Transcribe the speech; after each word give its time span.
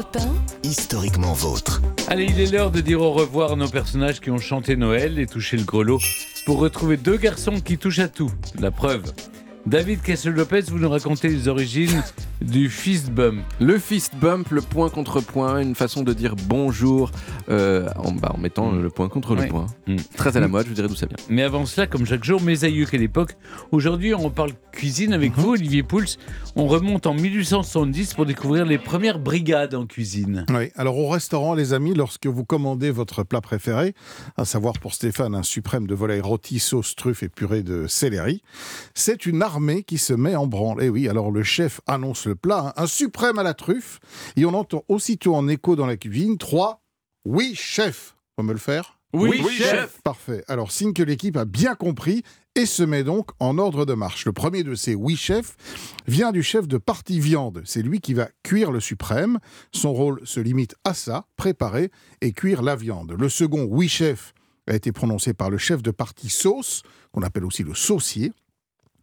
Europe 0.00 0.16
1, 0.64 0.66
historiquement 0.66 1.34
vôtre. 1.34 1.82
Allez, 2.08 2.24
il 2.24 2.40
est 2.40 2.50
l'heure 2.50 2.70
de 2.70 2.80
dire 2.80 3.02
au 3.02 3.12
revoir 3.12 3.52
à 3.52 3.56
nos 3.56 3.68
personnages 3.68 4.18
qui 4.18 4.30
ont 4.30 4.38
chanté 4.38 4.74
Noël 4.74 5.18
et 5.18 5.26
touché 5.26 5.58
le 5.58 5.64
grelot 5.64 5.98
pour 6.46 6.58
retrouver 6.58 6.96
deux 6.96 7.18
garçons 7.18 7.60
qui 7.60 7.76
touchent 7.76 7.98
à 7.98 8.08
tout. 8.08 8.30
La 8.58 8.70
preuve. 8.70 9.12
David 9.66 10.00
Kessel-Lopez, 10.00 10.62
vous 10.68 10.78
nous 10.78 10.88
racontez 10.88 11.28
les 11.28 11.48
origines 11.48 12.02
du 12.40 12.70
fist 12.70 13.10
bump. 13.10 13.42
Le 13.60 13.78
fist 13.78 14.14
bump, 14.16 14.50
le 14.50 14.60
point 14.62 14.88
contre 14.88 15.20
point, 15.20 15.60
une 15.60 15.74
façon 15.74 16.02
de 16.02 16.12
dire 16.12 16.34
bonjour 16.46 17.10
euh, 17.48 17.88
en, 17.96 18.12
bah, 18.12 18.32
en 18.34 18.38
mettant 18.38 18.72
le 18.72 18.88
point 18.90 19.08
contre 19.08 19.34
Oui. 19.34 19.42
le 19.42 19.48
point. 19.48 19.66
Mm. 19.86 19.96
Très 20.16 20.36
à 20.36 20.40
la 20.40 20.48
mode, 20.48 20.64
je 20.64 20.68
vous 20.70 20.74
dirais 20.74 20.88
d'où 20.88 20.94
ça 20.94 21.06
vient. 21.06 21.16
Mais 21.28 21.42
avant 21.42 21.66
cela, 21.66 21.86
comme 21.86 22.06
chaque 22.06 22.24
jour, 22.24 22.40
mes 22.40 22.64
aïeux 22.64 22.86
qu'à 22.86 22.96
l'époque. 22.96 23.36
Aujourd'hui, 23.72 24.14
on 24.14 24.30
parle 24.30 24.52
cuisine 24.72 25.12
avec 25.12 25.32
vous, 25.32 25.50
Olivier 25.50 25.82
Pouls. 25.82 26.16
On 26.56 26.66
remonte 26.66 27.06
en 27.06 27.14
1870 27.14 28.14
pour 28.14 28.26
découvrir 28.26 28.64
les 28.64 28.78
premières 28.78 29.18
brigades 29.18 29.74
en 29.74 29.86
cuisine. 29.86 30.46
Oui, 30.48 30.70
alors 30.76 30.96
au 30.98 31.08
restaurant, 31.08 31.54
les 31.54 31.72
amis, 31.72 31.94
lorsque 31.94 32.26
vous 32.26 32.44
commandez 32.44 32.90
votre 32.90 33.22
plat 33.22 33.40
préféré, 33.40 33.94
à 34.36 34.44
savoir 34.44 34.74
pour 34.74 34.94
Stéphane 34.94 35.34
un 35.34 35.42
suprême 35.42 35.86
de 35.86 35.94
volaille 35.94 36.20
rôti, 36.20 36.58
sauce, 36.58 36.94
truffe 36.96 37.22
et 37.22 37.28
purée 37.28 37.62
de 37.62 37.86
céleri, 37.86 38.42
c'est 38.94 39.26
une 39.26 39.42
armée 39.42 39.82
qui 39.82 39.98
se 39.98 40.12
met 40.12 40.36
en 40.36 40.46
branle. 40.46 40.82
Et 40.82 40.88
oui, 40.88 41.08
alors 41.08 41.30
le 41.30 41.42
chef 41.42 41.80
annonce 41.86 42.26
le 42.26 42.29
plat, 42.34 42.68
hein, 42.68 42.72
un 42.82 42.86
suprême 42.86 43.38
à 43.38 43.42
la 43.42 43.54
truffe, 43.54 44.00
et 44.36 44.44
on 44.44 44.54
entend 44.54 44.84
aussitôt 44.88 45.34
en 45.34 45.48
écho 45.48 45.76
dans 45.76 45.86
la 45.86 45.96
cuisine 45.96 46.38
trois 46.38 46.82
Oui, 47.24 47.54
chef 47.54 48.16
On 48.38 48.42
me 48.42 48.52
le 48.52 48.58
faire? 48.58 49.00
Oui, 49.12 49.42
Parfait. 50.04 50.44
Alors, 50.46 50.70
signe 50.70 50.92
que 50.92 51.02
l'équipe 51.02 51.36
a 51.36 51.44
bien 51.44 51.74
compris 51.74 52.22
et 52.54 52.64
se 52.64 52.82
met 52.82 53.02
donc 53.02 53.30
en 53.40 53.58
ordre 53.58 53.84
de 53.84 53.94
marche. 53.94 54.24
Le 54.24 54.32
premier 54.32 54.62
de 54.62 54.74
ces 54.74 54.94
oui 54.94 55.16
chefs 55.16 55.56
vient 56.06 56.30
du 56.30 56.42
chef 56.42 56.68
de 56.68 56.78
partie 56.78 57.18
viande. 57.18 57.62
C'est 57.64 57.82
lui 57.82 58.00
qui 58.00 58.14
va 58.14 58.28
cuire 58.44 58.70
le 58.70 58.80
suprême. 58.80 59.38
Son 59.72 59.92
rôle 59.92 60.20
se 60.24 60.38
limite 60.38 60.76
à 60.84 60.94
ça, 60.94 61.26
préparer 61.36 61.90
et 62.20 62.32
cuire 62.32 62.62
la 62.62 62.76
viande. 62.76 63.12
Le 63.18 63.28
second 63.28 63.64
oui 63.68 63.88
chef 63.88 64.32
a 64.68 64.74
été 64.74 64.92
prononcé 64.92 65.34
par 65.34 65.50
le 65.50 65.58
chef 65.58 65.82
de 65.82 65.90
partie 65.90 66.30
sauce, 66.30 66.82
qu'on 67.12 67.22
appelle 67.22 67.44
aussi 67.44 67.64
le 67.64 67.74
saucier. 67.74 68.32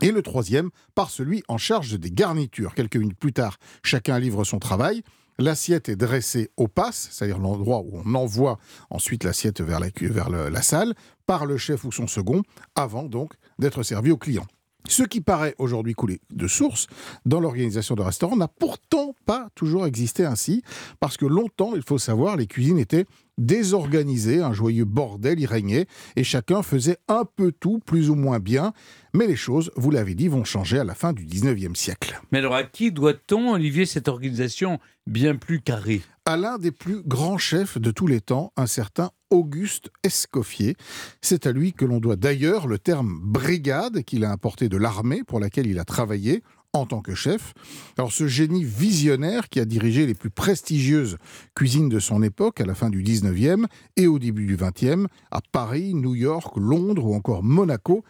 Et 0.02 0.12
le 0.12 0.22
troisième 0.22 0.70
par 0.96 1.10
celui 1.10 1.44
en 1.48 1.58
charge 1.58 2.00
des 2.00 2.12
garnitures. 2.12 2.76
Quelques 2.76 2.98
minutes 2.98 3.18
plus 3.18 3.34
tard, 3.34 3.58
chacun 3.84 4.20
livre 4.20 4.44
son 4.44 4.60
travail. 4.60 5.04
L'assiette 5.40 5.88
est 5.90 5.96
dressée 5.96 6.50
au 6.58 6.68
passe, 6.68 7.10
c'est-à-dire 7.12 7.38
l'endroit 7.38 7.82
où 7.82 8.02
on 8.04 8.16
envoie 8.16 8.58
ensuite 8.90 9.24
l'assiette 9.24 9.62
vers, 9.62 9.80
la, 9.80 10.62
salle, 10.64 10.96
par 11.28 11.46
le 11.46 11.58
chef 11.58 11.84
ou 11.84 11.92
son 11.92 12.08
second, 12.08 12.42
avant 12.76 13.04
donc 13.04 13.34
d'être 13.60 13.84
servi 13.84 14.10
au 14.10 14.18
client. 14.18 14.48
Ce 14.88 15.04
qui 15.04 15.22
paraît 15.22 15.54
aujourd'hui 15.60 15.94
couler 15.94 16.22
de 16.32 16.48
source 16.48 16.88
dans 17.26 17.40
l'organisation 17.40 17.94
de 17.94 18.02
restaurants 18.02 18.38
n'a 18.38 18.48
pourtant 18.48 19.14
pas 19.26 19.50
toujours 19.54 19.86
existé 19.86 20.26
ainsi, 20.26 20.64
parce 21.00 21.18
que 21.18 21.26
longtemps, 21.26 21.76
il 21.76 21.84
faut 21.84 22.00
savoir, 22.00 22.36
les 22.36 22.48
cuisines 22.48 22.80
étaient 22.80 23.06
désorganisées, 23.38 24.42
un 24.42 24.54
joyeux 24.54 24.86
bordel 24.86 25.40
y 25.40 25.46
régnait, 25.46 25.88
et 26.16 26.24
chacun 26.24 26.64
faisait 26.64 26.98
un 27.08 27.24
peu 27.24 27.52
tout, 27.52 27.80
plus 27.80 28.10
ou 28.10 28.16
moins 28.16 28.40
bien. 28.40 28.74
Mais 29.14 29.28
les 29.28 29.36
choses, 29.36 29.72
vous 29.76 29.92
l'avez 29.92 30.16
dit, 30.16 30.28
vont 30.28 30.44
changer 30.44 30.80
à 30.80 30.84
la 30.84 30.96
fin 30.96 31.14
du 31.14 31.26
19e 31.26 31.76
siècle. 31.76 32.20
Mais 32.32 32.40
alors, 32.40 32.56
à 32.56 32.64
qui 32.64 32.92
doit-on, 32.92 33.54
Olivier, 33.54 33.86
cette 33.86 34.08
organisation 34.08 34.80
bien 35.06 35.36
plus 35.36 35.62
carrée? 35.62 36.02
À 36.26 36.36
l'un 36.36 36.58
des 36.58 36.72
plus 36.72 37.02
grands 37.04 37.38
chefs 37.38 37.78
de 37.78 37.92
tous 37.92 38.08
les 38.08 38.20
temps, 38.20 38.52
un 38.58 38.68
certain 38.68 39.12
Auguste 39.30 39.90
Escoffier. 40.04 40.76
C'est 41.22 41.48
à 41.48 41.52
lui 41.52 41.74
que 41.74 41.86
l'on 41.86 42.00
doit 42.00 42.16
d'ailleurs 42.16 42.68
le 42.68 42.80
terme 42.80 43.20
brigade 43.22 44.04
qu'il 44.04 44.24
a 44.24 44.32
importé 44.32 44.70
de 44.70 44.78
l'armée 44.78 45.24
pour 45.26 45.40
laquelle 45.40 45.68
il 45.68 45.80
a 45.80 45.86
travaillé 45.86 46.44
en 46.78 46.86
tant 46.86 47.02
que 47.02 47.16
chef. 47.16 47.54
Alors 47.98 48.12
ce 48.12 48.28
génie 48.28 48.64
visionnaire 48.64 49.50
qui 49.50 49.60
a 49.60 49.66
dirigé 49.66 50.06
les 50.06 50.14
plus 50.14 50.30
prestigieuses 50.30 51.18
cuisines 51.56 51.90
de 51.90 52.00
son 52.00 52.24
époque 52.24 52.62
à 52.62 52.66
la 52.66 52.76
fin 52.76 52.90
du 52.90 53.04
19e 53.04 53.66
et 53.96 54.08
au 54.08 54.20
début 54.20 54.46
du 54.46 54.56
20e, 54.56 55.08
à 55.32 55.42
Paris, 55.52 55.94
New 55.94 56.16
York, 56.16 56.56
Londres 56.58 57.06
ou 57.06 57.14
encore 57.14 57.44
Monaco, 57.44 58.04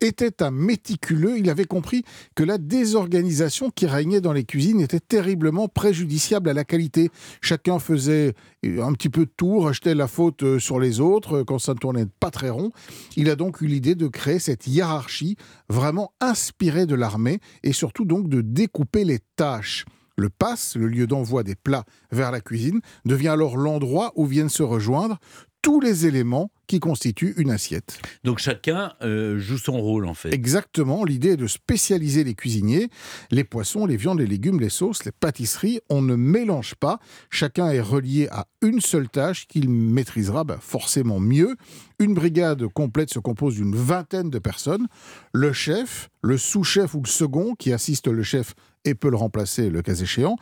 était 0.00 0.42
un 0.42 0.50
méticuleux. 0.50 1.38
Il 1.38 1.50
avait 1.50 1.64
compris 1.64 2.04
que 2.34 2.42
la 2.42 2.58
désorganisation 2.58 3.70
qui 3.70 3.86
régnait 3.86 4.20
dans 4.20 4.32
les 4.32 4.44
cuisines 4.44 4.80
était 4.80 5.00
terriblement 5.00 5.68
préjudiciable 5.68 6.48
à 6.48 6.54
la 6.54 6.64
qualité. 6.64 7.10
Chacun 7.40 7.78
faisait 7.78 8.34
un 8.64 8.92
petit 8.92 9.08
peu 9.08 9.26
de 9.26 9.30
tout, 9.36 9.60
rejetait 9.60 9.94
la 9.94 10.08
faute 10.08 10.42
euh, 10.42 10.58
sur 10.58 10.78
les 10.80 11.00
autres 11.00 11.38
euh, 11.38 11.44
quand 11.44 11.58
ça 11.58 11.74
ne 11.74 11.78
tournait 11.78 12.06
pas 12.20 12.30
très 12.30 12.50
rond. 12.50 12.70
Il 13.16 13.30
a 13.30 13.36
donc 13.36 13.60
eu 13.60 13.66
l'idée 13.66 13.94
de 13.94 14.08
créer 14.08 14.38
cette 14.38 14.66
hiérarchie 14.66 15.36
vraiment 15.68 16.12
inspirée 16.20 16.86
de 16.86 16.94
l'armée 16.94 17.40
et 17.62 17.72
surtout 17.72 18.04
donc 18.04 18.28
de 18.28 18.40
découper 18.40 19.04
les 19.04 19.20
tâches. 19.36 19.84
Le 20.16 20.28
pass, 20.28 20.76
le 20.76 20.86
lieu 20.86 21.06
d'envoi 21.06 21.42
des 21.42 21.54
plats 21.54 21.84
vers 22.10 22.30
la 22.30 22.42
cuisine, 22.42 22.80
devient 23.06 23.28
alors 23.28 23.56
l'endroit 23.56 24.12
où 24.16 24.26
viennent 24.26 24.50
se 24.50 24.62
rejoindre 24.62 25.18
tous 25.62 25.80
les 25.80 26.06
éléments 26.06 26.50
qui 26.66 26.78
constituent 26.78 27.34
une 27.36 27.50
assiette. 27.50 28.00
Donc 28.22 28.38
chacun 28.38 28.92
euh, 29.02 29.38
joue 29.38 29.58
son 29.58 29.80
rôle, 29.80 30.06
en 30.06 30.14
fait. 30.14 30.32
Exactement, 30.32 31.04
l'idée 31.04 31.30
est 31.30 31.36
de 31.36 31.48
spécialiser 31.48 32.22
les 32.22 32.34
cuisiniers, 32.34 32.88
les 33.32 33.42
poissons, 33.42 33.86
les 33.86 33.96
viandes, 33.96 34.20
les 34.20 34.26
légumes, 34.26 34.60
les 34.60 34.68
sauces, 34.68 35.04
les 35.04 35.10
pâtisseries, 35.10 35.80
on 35.88 36.00
ne 36.00 36.14
mélange 36.14 36.76
pas, 36.76 37.00
chacun 37.28 37.70
est 37.70 37.80
relié 37.80 38.28
à 38.30 38.46
une 38.62 38.80
seule 38.80 39.08
tâche 39.08 39.46
qu'il 39.48 39.68
maîtrisera 39.68 40.44
bah, 40.44 40.58
forcément 40.60 41.18
mieux. 41.18 41.56
Une 41.98 42.14
brigade 42.14 42.66
complète 42.68 43.12
se 43.12 43.18
compose 43.18 43.56
d'une 43.56 43.74
vingtaine 43.74 44.30
de 44.30 44.38
personnes, 44.38 44.86
le 45.32 45.52
chef, 45.52 46.08
le 46.22 46.38
sous-chef 46.38 46.94
ou 46.94 47.02
le 47.02 47.08
second 47.08 47.54
qui 47.54 47.72
assiste 47.72 48.06
le 48.06 48.22
chef 48.22 48.54
et 48.84 48.94
peut 48.94 49.10
le 49.10 49.16
remplacer 49.16 49.70
le 49.70 49.82
cas 49.82 49.94
échéant, 49.94 50.36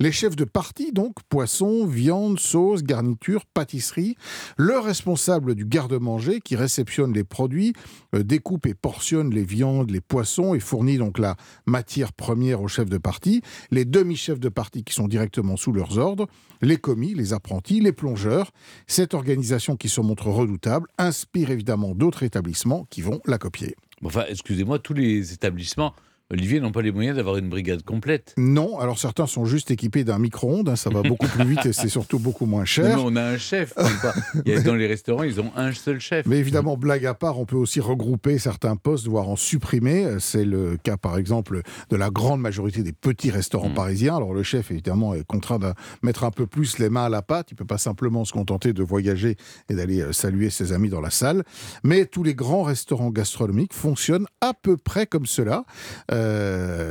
les 0.00 0.10
chefs 0.10 0.34
de 0.34 0.44
partie, 0.44 0.90
donc 0.92 1.14
poisson, 1.28 1.86
viande, 1.86 2.40
sauce, 2.40 2.82
garniture, 2.82 3.46
pâtisserie, 3.46 4.16
le 4.56 4.78
responsable 4.78 5.54
du 5.54 5.64
garde-manger 5.64 6.40
qui 6.40 6.56
réceptionne 6.56 7.12
les 7.12 7.22
produits, 7.22 7.74
euh, 8.14 8.24
découpe 8.24 8.66
et 8.66 8.74
portionne 8.74 9.32
les 9.32 9.44
viandes, 9.44 9.90
les 9.90 10.00
poissons 10.00 10.54
et 10.54 10.60
fournit 10.60 10.98
donc 10.98 11.18
la 11.18 11.36
matière 11.66 12.12
première 12.12 12.60
aux 12.60 12.68
chefs 12.68 12.90
de 12.90 12.98
partie, 12.98 13.42
les 13.70 13.84
demi-chefs 13.84 14.40
de 14.40 14.48
partie 14.48 14.82
qui 14.82 14.94
sont 14.94 15.06
directement 15.06 15.56
sous 15.56 15.72
leurs 15.72 15.98
ordres, 15.98 16.26
les 16.60 16.76
commis, 16.76 17.14
les 17.14 17.32
apprentis, 17.32 17.80
les 17.80 17.92
plongeurs. 17.92 18.50
Cette 18.88 19.14
organisation 19.14 19.76
qui 19.76 19.88
se 19.88 20.00
montre 20.00 20.26
redoutable 20.26 20.88
inspire 20.98 21.50
évidemment 21.50 21.94
d'autres 21.94 22.24
établissements 22.24 22.86
qui 22.90 23.00
vont 23.00 23.20
la 23.26 23.38
copier. 23.38 23.76
Enfin, 24.02 24.24
excusez-moi, 24.28 24.80
tous 24.80 24.94
les 24.94 25.32
établissements, 25.32 25.94
Olivier, 26.30 26.58
n'ont 26.58 26.72
pas 26.72 26.80
les 26.80 26.90
moyens 26.90 27.16
d'avoir 27.16 27.36
une 27.36 27.50
brigade 27.50 27.82
complète. 27.82 28.32
Non, 28.38 28.78
alors 28.78 28.98
certains 28.98 29.26
sont 29.26 29.44
juste 29.44 29.70
équipés 29.70 30.04
d'un 30.04 30.18
micro-ondes, 30.18 30.70
hein, 30.70 30.74
ça 30.76 30.88
va 30.88 31.02
beaucoup 31.02 31.26
plus 31.26 31.44
vite 31.44 31.66
et 31.66 31.74
c'est 31.74 31.90
surtout 31.90 32.18
beaucoup 32.18 32.46
moins 32.46 32.60
Non, 32.60 32.64
cher. 32.64 32.96
mais 32.96 33.02
on 33.04 33.14
a 33.16 33.22
un 33.22 33.36
chef. 33.36 33.74
Il 34.46 34.52
y 34.52 34.56
a- 34.56 34.60
dans 34.62 34.74
les 34.74 34.86
restaurants, 34.86 35.22
ils 35.22 35.38
ont 35.38 35.52
un 35.54 35.72
seul 35.72 36.00
chef. 36.00 36.24
Mais 36.24 36.38
évidemment, 36.38 36.78
blague 36.78 37.04
à 37.04 37.12
part, 37.12 37.38
on 37.38 37.44
peut 37.44 37.56
aussi 37.56 37.78
regrouper 37.78 38.38
certains 38.38 38.74
postes, 38.76 39.06
voire 39.06 39.28
en 39.28 39.36
supprimer. 39.36 40.16
C'est 40.18 40.46
le 40.46 40.78
cas, 40.82 40.96
par 40.96 41.18
exemple, 41.18 41.60
de 41.90 41.96
la 41.96 42.08
grande 42.08 42.40
majorité 42.40 42.82
des 42.82 42.92
petits 42.94 43.30
restaurants 43.30 43.68
Mm. 43.68 43.74
parisiens. 43.74 44.16
Alors, 44.16 44.32
le 44.32 44.42
chef, 44.42 44.70
évidemment, 44.70 45.12
est 45.14 45.24
contraint 45.24 45.58
de 45.58 45.72
mettre 46.02 46.24
un 46.24 46.30
peu 46.30 46.46
plus 46.46 46.78
les 46.78 46.88
mains 46.88 47.04
à 47.04 47.08
la 47.10 47.20
pâte. 47.20 47.48
Il 47.50 47.54
ne 47.54 47.58
peut 47.58 47.66
pas 47.66 47.78
simplement 47.78 48.24
se 48.24 48.32
contenter 48.32 48.72
de 48.72 48.82
voyager 48.82 49.36
et 49.68 49.74
d'aller 49.74 50.00
euh, 50.00 50.12
saluer 50.12 50.48
ses 50.48 50.72
amis 50.72 50.88
dans 50.88 51.02
la 51.02 51.10
salle. 51.10 51.44
Mais 51.82 52.06
tous 52.06 52.22
les 52.22 52.34
grands 52.34 52.62
restaurants 52.62 53.10
gastronomiques 53.10 53.74
fonctionnent 53.74 54.26
à 54.40 54.54
peu 54.54 54.78
près 54.78 55.06
comme 55.06 55.26
cela. 55.26 55.64
Euh, 56.12 56.14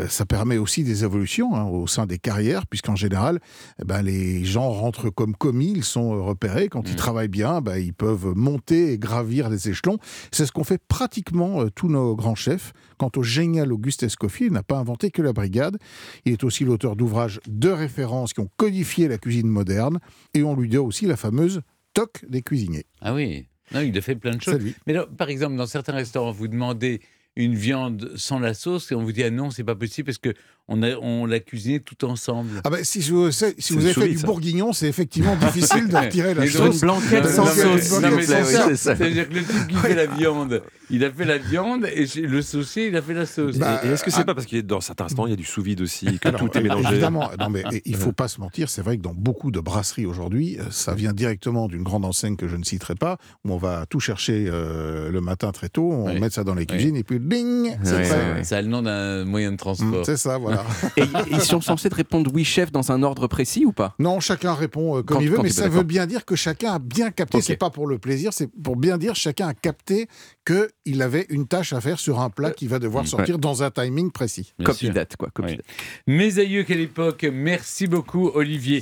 ça 0.09 0.25
permet 0.25 0.57
aussi 0.57 0.83
des 0.83 1.03
évolutions 1.03 1.55
hein, 1.55 1.63
au 1.66 1.88
sein 1.88 2.05
des 2.05 2.17
carrières, 2.19 2.66
puisqu'en 2.67 2.95
général, 2.95 3.39
eh 3.81 3.85
ben, 3.85 4.01
les 4.01 4.44
gens 4.45 4.69
rentrent 4.69 5.09
comme 5.09 5.35
commis, 5.35 5.71
ils 5.75 5.83
sont 5.83 6.13
euh, 6.16 6.21
repérés. 6.21 6.69
Quand 6.69 6.88
ils 6.88 6.94
Mm. 6.94 6.97
travaillent 6.97 7.27
bien, 7.27 7.61
ben, 7.61 7.77
ils 7.77 7.94
peuvent 7.94 8.33
monter 8.35 8.94
et 8.94 8.97
gravir 8.97 9.49
les 9.49 9.69
échelons. 9.69 9.97
C'est 10.31 10.45
ce 10.45 10.51
qu'ont 10.51 10.63
fait 10.63 10.81
pratiquement 10.88 11.61
euh, 11.61 11.69
tous 11.73 11.89
nos 11.89 12.16
grands 12.16 12.35
chefs. 12.35 12.73
Quant 12.97 13.11
au 13.16 13.23
génial 13.23 13.73
Auguste 13.73 14.03
Escoffier, 14.03 14.47
il 14.47 14.53
n'a 14.53 14.63
pas 14.63 14.77
inventé 14.77 15.11
que 15.11 15.21
la 15.21 15.33
brigade. 15.33 15.77
Il 16.25 16.33
est 16.33 16.44
aussi 16.44 16.63
l'auteur 16.65 16.95
d'ouvrages 16.95 17.39
de 17.47 17.69
référence 17.69 18.33
qui 18.33 18.39
ont 18.39 18.50
codifié 18.57 19.07
la 19.07 19.17
cuisine 19.17 19.47
moderne. 19.47 20.00
Et 20.33 20.44
on 20.44 20.56
lui 20.56 20.69
doit 20.69 20.81
aussi 20.86 21.06
la 21.06 21.18
fameuse 21.18 21.62
toque 21.94 22.24
des 22.29 22.41
cuisiniers. 22.41 22.86
Ah 23.01 23.13
oui. 23.13 23.47
Non, 23.74 23.79
il 23.81 23.97
a 23.97 24.01
fait 24.01 24.15
plein 24.15 24.36
de 24.36 24.41
choses. 24.41 24.59
Mais 24.86 24.95
par 25.18 25.29
exemple, 25.29 25.56
dans 25.56 25.65
certains 25.65 25.94
restaurants, 25.94 26.31
vous 26.31 26.47
demandez 26.47 27.00
une 27.35 27.56
viande 27.56 28.12
sans 28.15 28.39
la 28.39 28.53
sauce 28.53 28.91
et 28.91 28.95
on 28.95 29.03
vous 29.03 29.12
dit 29.12 29.24
ah 29.24 29.30
non, 29.31 29.50
c'est 29.51 29.63
pas 29.63 29.75
possible 29.75 30.06
parce 30.07 30.18
que 30.19 30.33
on 30.69 30.81
a 30.81 30.95
on 31.01 31.25
l'a 31.25 31.41
cuisiné 31.41 31.81
tout 31.81 32.06
ensemble. 32.06 32.62
Ah 32.63 32.69
ben, 32.69 32.83
si 32.85 33.01
vous, 33.01 33.31
si 33.31 33.45
C'est 33.57 33.74
vous 33.74 33.83
avez 33.83 33.94
fait 33.94 34.07
du 34.07 34.18
ça. 34.19 34.27
bourguignon, 34.27 34.71
c'est 34.71 34.88
effectivement 34.88 35.35
difficile 35.35 35.89
de 35.89 35.95
retirer 36.06 36.33
la 36.33 36.47
Sur 36.47 36.65
une 36.68 36.71
sauce. 36.71 36.81
blanquette 36.81 37.24
Non, 37.25 37.30
sans 37.30 37.45
sauce. 37.47 38.75
C'est-à-dire 38.75 39.27
que 39.30 39.33
le 39.33 39.44
type 39.44 39.68
qui 39.68 39.75
fait 39.75 39.95
la 39.95 40.06
viande, 40.06 40.62
il 40.89 41.03
a 41.03 41.12
fait 41.12 41.25
la 41.25 41.38
viande 41.38 41.85
et 41.94 42.06
le 42.21 42.41
saucier, 42.41 42.88
il 42.88 42.95
a 42.95 43.01
fait 43.01 43.13
la 43.13 43.25
sauce. 43.25 43.57
Bah, 43.57 43.81
et 43.83 43.88
et 43.88 43.91
est-ce 43.91 44.03
que 44.03 44.12
c'est 44.12 44.21
ah, 44.21 44.25
pas 44.25 44.36
parce 44.36 44.45
qu'il 44.47 44.57
y 44.57 44.59
a 44.59 44.63
dans 44.63 44.79
certains 44.79 45.06
restaurants 45.06 45.27
il 45.27 45.31
y 45.31 45.33
a 45.33 45.38
du 45.38 45.44
sous 45.44 45.62
vide 45.62 45.81
aussi 45.81 46.18
que 46.19 46.27
Alors, 46.29 46.39
tout 46.39 46.57
est 46.57 46.62
mélangé 46.62 46.88
Évidemment, 46.91 47.29
non, 47.39 47.50
mais 47.50 47.63
il 47.86 47.95
faut 47.95 48.12
pas 48.13 48.27
se 48.29 48.39
mentir, 48.39 48.69
c'est 48.69 48.81
vrai 48.81 48.97
que 48.97 49.01
dans 49.01 49.13
beaucoup 49.13 49.51
de 49.51 49.59
brasseries 49.59 50.06
aujourd'hui, 50.06 50.57
euh, 50.59 50.63
ça 50.71 50.94
vient 50.94 51.12
directement 51.13 51.68
d'une 51.68 51.83
grande 51.83 52.06
enseigne 52.06 52.36
que 52.38 52.47
je 52.47 52.56
ne 52.56 52.63
citerai 52.63 52.95
pas, 52.95 53.18
où 53.44 53.51
on 53.51 53.57
va 53.57 53.86
tout 53.89 54.00
chercher 54.00 54.45
euh, 54.47 55.12
le 55.12 55.19
matin 55.21 55.51
très 55.51 55.68
tôt, 55.69 55.91
on 55.91 56.13
Oui. 56.13 56.19
met 56.19 56.29
ça 56.29 56.44
dans 56.45 56.56
les 56.56 56.65
cuisines 56.65 56.95
et 56.95 57.03
puis 57.03 57.19
ding, 57.28 57.75
c'est 57.84 57.94
Ouais. 57.94 58.44
Ça 58.44 58.58
a 58.58 58.62
le 58.62 58.68
nom 58.68 58.81
d'un 58.81 59.25
moyen 59.25 59.52
de 59.52 59.58
transport. 59.58 60.06
C'est 60.06 60.18
ça, 60.18 60.38
voilà. 60.38 60.64
Et 60.98 61.04
ils 61.31 61.42
sont 61.42 61.62
censés 61.62 61.90
te 61.90 61.96
répondre 61.96 62.30
oui 62.34 62.44
chef 62.44 62.72
dans 62.72 62.92
un 62.92 63.02
ordre 63.04 63.28
précis 63.28 63.66
ou 63.66 63.72
pas? 63.72 63.96
Non, 64.00 64.20
chacun 64.20 64.54
répond 64.54 64.98
euh, 64.98 65.04
comme 65.04 65.18
Quand- 65.18 65.24
il 65.24 65.30
veut, 65.30 65.40
mais 65.42 65.50
ça 65.50 65.70
veut 65.70 65.84
bien 65.84 66.06
dire 66.06 66.25
que 66.25 66.36
chacun 66.36 66.74
a 66.74 66.80
bien 66.80 67.12
capté. 67.12 67.38
Ok. 67.38 67.44
C'est 67.46 67.56
pas 67.58 67.70
pour 67.70 67.88
le 67.88 67.98
plaisir, 68.00 68.31
c'est 68.34 68.48
pour 68.64 68.75
bien 68.75 68.98
dire 68.98 69.16
chacun 69.16 69.48
a 69.48 69.54
capté 69.54 70.08
que 70.46 70.70
il 70.86 71.02
avait 71.02 71.25
une 71.30 71.48
tâche 71.48 71.72
à 71.74 71.80
faire 71.81 72.00
sur 72.00 72.20
un 72.20 72.30
plat 72.30 72.52
qui 72.52 72.68
va 72.68 72.80
devoir 72.80 73.04
Mm. 73.04 73.08
sortir 73.08 73.40
dans 73.40 73.64
un 73.64 73.72
timing 73.72 74.12
précis. 74.12 74.54
Sûr. 74.74 74.94
date 74.94 75.16
quoi. 75.18 75.30
copy 75.34 75.58
date. 75.58 75.66
Mes 76.08 76.40
aïeux, 76.40 76.64
quelle 76.64 76.81
époque 76.81 77.25
Merci 77.31 77.88
beaucoup, 77.88 78.30
Olivier. 78.34 78.81